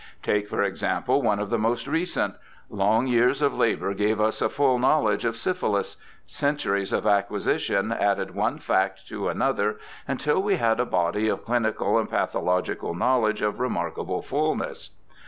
Take, 0.23 0.47
for 0.47 0.63
example, 0.63 1.21
one 1.21 1.37
of 1.39 1.51
the 1.51 1.59
most 1.59 1.85
recent: 1.85 2.33
Long 2.71 3.05
years 3.05 3.39
of 3.39 3.55
labour 3.55 3.93
gave 3.93 4.19
us 4.19 4.41
a 4.41 4.49
full 4.49 4.79
know 4.79 5.03
ledge 5.03 5.25
of 5.25 5.37
syphilis; 5.37 5.97
centuries 6.25 6.91
of 6.91 7.05
acquisition 7.05 7.91
added 7.91 8.33
one 8.33 8.57
fact 8.57 9.07
to 9.09 9.29
another, 9.29 9.77
until 10.07 10.41
we 10.41 10.55
had 10.55 10.79
a 10.79 10.87
body 10.87 11.27
of 11.27 11.45
clinical 11.45 11.99
and 11.99 12.09
298 12.09 12.11
BIOGRAPHICAL 12.11 12.19
ESSAYS 12.19 12.31
pathological 12.31 12.95
knowledge 12.95 13.41
of 13.43 13.59
remarkable 13.59 14.23
fullness. 14.23 14.89